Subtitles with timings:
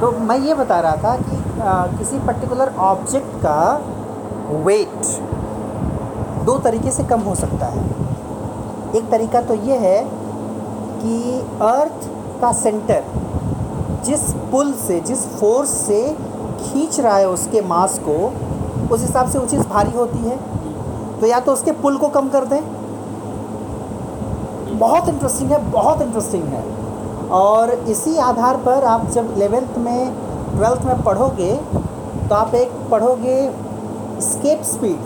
[0.00, 3.58] तो मैं ये बता रहा था कि आ, किसी पर्टिकुलर ऑब्जेक्ट का
[4.64, 5.06] वेट
[6.44, 7.84] दो तरीके से कम हो सकता है।
[8.96, 9.98] एक तरीका तो ये है
[11.00, 12.08] कि अर्थ
[12.40, 13.04] का सेंटर
[14.04, 16.02] जिस पुल से जिस फोर्स से
[16.60, 18.16] खींच रहा है उसके मास को
[18.94, 20.36] उस हिसाब से वो चीज़ भारी होती है।
[21.20, 22.60] तो या तो उसके पुल को कम कर दें।
[24.78, 26.62] बहुत इंटरेस्टिंग है बहुत इंटरेस्टिंग है।
[27.30, 30.14] और इसी आधार पर आप जब एलेवेंथ में
[30.56, 31.54] ट्वेल्थ में पढ़ोगे
[32.28, 33.52] तो आप एक पढ़ोगे
[34.20, 34.98] escape speed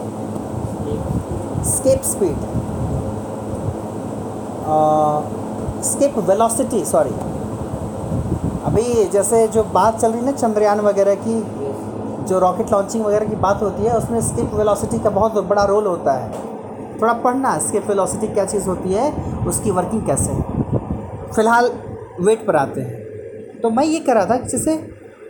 [1.64, 2.36] escape speed
[5.82, 7.14] escape velocity sorry
[8.64, 11.40] अभी जैसे जो बात चल रही है ना चंद्रयान वगैरह की,
[12.24, 15.86] जो रॉकेट लॉन्चिंग वगैरह की बात होती है, उसमें स्किप वेलोसिटी का बहुत बड़ा रोल
[15.86, 16.30] होता है।
[17.02, 19.12] थोड़ा पढ़ना स्किप वेलोसिटी क्या चीज़ होती है,
[19.46, 20.42] उसकी वर्किंग कैसे है।
[21.34, 21.70] फ़िलहाल
[22.20, 24.72] वेट पर आते हैं। तो मैं ये कह रहा था जैसे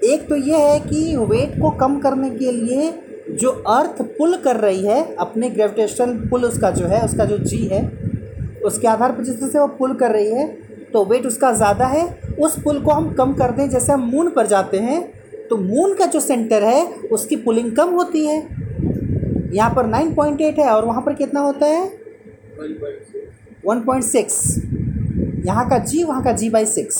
[0.07, 2.91] एक तो ये है कि वेट को कम करने के लिए
[3.33, 7.65] जो अर्थ पुल कर रही है, अपने ग्रेविटेशन पुल उसका जो है, उसका जो जी
[7.67, 7.83] है,
[8.65, 10.47] उसके आधार पर जिस से वो पुल कर रही है
[10.93, 12.07] तो वेट उसका ज़्यादा है।
[12.41, 15.01] उस पुल को हम कम कर दें, जैसे हम मून पर जाते हैं
[15.49, 18.39] तो मून का जो सेंटर है, उसकी पुलिंग कम होती है।
[19.53, 21.87] यहाँ पर 9.8 है और वहाँ पर कितना होता है?
[23.67, 24.78] 1.6
[25.47, 26.99] यहाँ का जी वहाँ का जी बाई सिक्स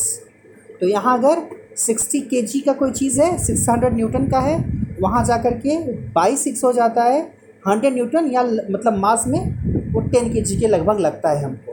[0.81, 1.41] तो यहाँ अगर
[1.77, 4.57] 60 के जी का कोई चीज़ है 600 न्यूटन का है,
[5.01, 5.77] वहाँ जा कर के
[6.13, 7.21] बाई सिक्स हो जाता है।
[7.69, 11.73] 100 न्यूटन या मतलब मास में वो टेन के जी के लगभग लगता है हमको।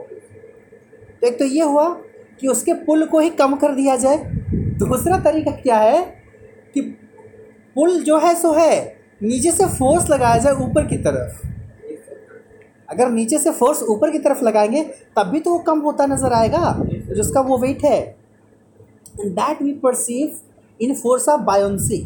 [1.20, 1.88] तो एक तो ये हुआ
[2.40, 4.16] कि उसके पुल को ही कम कर दिया जाए।
[4.78, 6.02] दूसरा तरीका क्या है
[6.74, 6.80] कि
[7.76, 11.46] पुल जो है, सो है। नीचे से फोर्स लगाया जाए ऊपर की तरफ़।
[12.88, 14.82] अगर नीचे से फोर्स ऊपर की तरफ़ लगाएँगे
[15.16, 18.00] तब भी तो वो कम होता नज़र आएगा जिसका वो वेट है।
[19.18, 20.38] That we perceive
[20.80, 22.02] in force of buoyancy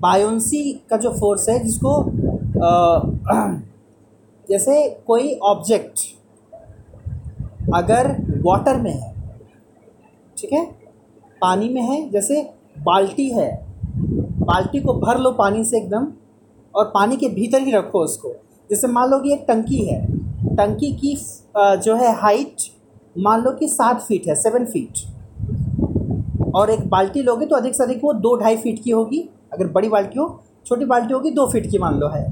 [0.00, 1.92] buoyancy का जो फोर्स है जिसको
[2.62, 3.48] आ,
[4.48, 6.00] जैसे कोई ऑब्जेक्ट
[7.74, 8.10] अगर
[8.42, 9.12] वाटर में है
[10.38, 10.64] ठीक है?
[11.42, 12.42] पानी में है जैसे
[12.78, 13.48] बाल्टी है
[13.96, 16.06] बाल्टी को भर लो पानी से एकदम
[16.74, 18.28] और पानी के भीतर ही रखो उसको।
[18.70, 20.00] जैसे मान लो कि एक टंकी है,
[20.56, 21.16] टंकी की
[21.56, 22.62] जो है हाइट
[23.16, 24.98] मान लो कि सात फीट है सेवन फीट
[26.54, 29.66] और एक बाल्टी लोगे तो अधिक से अधिक वो दो ढाई फीट की होगी। अगर
[29.68, 30.26] बड़ी बाल्टी हो,
[30.66, 32.24] छोटी बाल्टी होगी, दो फीट की मान लो है।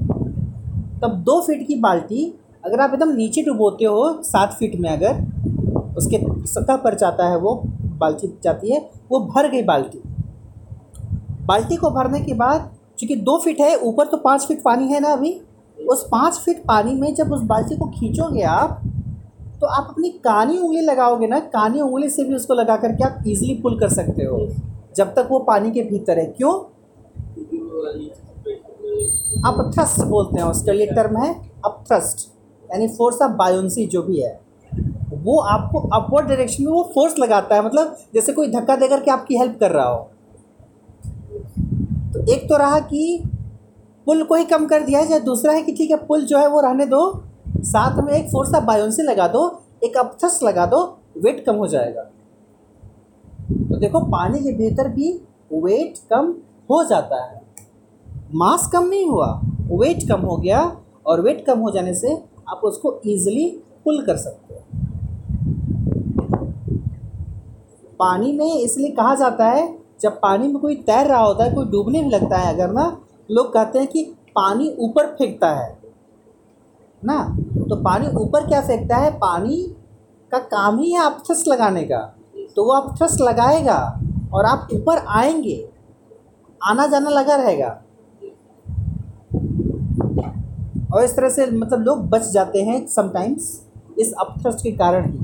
[1.01, 2.25] तब दो फीट की बाल्टी
[2.65, 5.21] अगर आप एकदम नीचे डुबोते हो, सात फीट में अगर,
[5.97, 7.55] उसके सतह पर जाता है वो,
[7.99, 8.79] बाल्टी जाती है,
[9.11, 10.01] वो भर गई बाल्टी।
[11.45, 12.69] बाल्टी को भरने के बाद
[13.03, 15.39] चूँकि दो फीट है, ऊपर तो पाँच फीट पानी है ना अभी।
[15.77, 18.81] उस पाँच फीट पानी में जब उस बाल्टी को खींचोगे आप
[19.61, 23.23] तो आप अपनी कानी उंगली लगाओगे ना, कानी उंगली से भी उसको लगा करके आप
[23.27, 24.47] इजीली पुल कर सकते हो,
[24.95, 26.53] जब तक वो पानी के भीतर है। क्यों?
[29.41, 31.33] आप थ्रस्ट बोलते हैं, उसके लिए टर्म है
[31.65, 32.27] अप थ्रस्ट
[32.69, 34.39] यानी फोर्स ऑफ़ बायोन्सी जो भी है।
[35.23, 39.11] वो आपको अपवर्ड डायरेक्शन में वो फोर्स लगाता है मतलब जैसे कोई धक्का देकर के
[39.11, 40.09] आपकी हेल्प कर रहा हो।
[42.13, 43.23] तो एक तो रहा कि
[44.07, 46.47] पुल को ही कम कर दिया जाए दूसरा है कि ठीक है, पुल जो है
[46.47, 47.23] वो रहने दो।
[47.59, 50.81] साथ में एक फोर्स ऑफ़ बायोन्सी लगा दो, एक अपथस लगा दो
[51.17, 52.01] वेट कम हो जाएगा।
[53.51, 55.11] तो देखो, पानी के भीतर भी
[55.53, 56.33] वेट कम
[56.69, 57.41] हो जाता है।
[58.35, 59.27] मास कम नहीं हुआ
[59.71, 60.61] वेट कम हो गया
[61.05, 62.13] और वेट कम हो जाने से
[62.49, 63.49] आप उसको ईजिली
[63.85, 64.59] पुल कर सकते हो।
[67.99, 71.65] पानी में इसलिए कहा जाता है जब पानी में कोई तैर रहा होता है, कोई
[71.65, 74.03] डूबने भी लगता है, अगर ना, लोग कहते हैं कि
[74.35, 75.77] पानी ऊपर फेंकता है,
[77.05, 77.37] ना?
[77.69, 79.11] तो पानी ऊपर क्या फेंकता है?
[79.11, 79.75] पानी
[80.31, 82.15] का काम ही है अपथ्रस्ट लगाने का।
[82.55, 83.99] तो वो अपथ्रस्ट लगाएगा
[84.33, 85.69] और आप ऊपर आएँगे
[86.63, 87.81] आना जाना लगा रहेगा।
[90.93, 93.67] और इस तरह से मतलब लोग बच जाते हैं समटाइम्स
[93.99, 95.22] इस अपथ्रस्ट के कारण ही।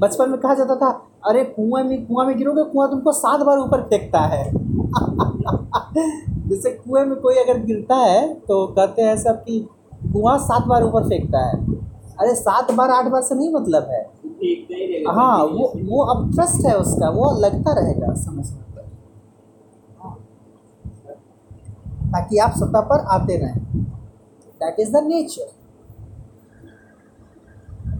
[0.00, 0.88] बचपन में कहा जाता था,
[1.28, 4.44] अरे कुएँ में, कुआँ में गिरोगे, कुआँ तुमको सात बार ऊपर फेंकता है।
[6.48, 9.68] जैसे कुएँ में कोई अगर गिरता है तो कहते हैं सब कि
[10.12, 11.56] कुआँ सात बार ऊपर फेंकता है।
[12.20, 14.02] अरे, सात बार, आठ बार से नहीं मतलब है।
[15.06, 18.42] हाँ वो वो अब ट्रस्ट है उसका, वो लगता रहेगा समय
[18.76, 18.84] पर
[20.02, 20.14] हाँ।
[22.06, 23.58] ताकि आप सतह पर आते रहें।
[24.60, 25.55] That is the nature